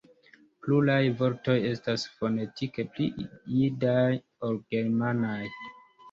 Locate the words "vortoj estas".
1.17-2.05